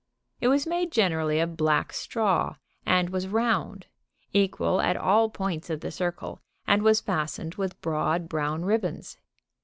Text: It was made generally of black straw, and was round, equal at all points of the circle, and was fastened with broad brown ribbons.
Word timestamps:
It 0.39 0.47
was 0.47 0.65
made 0.65 0.91
generally 0.91 1.39
of 1.39 1.55
black 1.55 1.93
straw, 1.93 2.55
and 2.87 3.11
was 3.11 3.27
round, 3.27 3.85
equal 4.33 4.81
at 4.81 4.97
all 4.97 5.29
points 5.29 5.69
of 5.69 5.81
the 5.81 5.91
circle, 5.91 6.41
and 6.65 6.81
was 6.81 7.01
fastened 7.01 7.53
with 7.53 7.79
broad 7.81 8.27
brown 8.27 8.65
ribbons. 8.65 9.17